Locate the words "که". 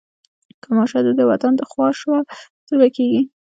0.61-0.69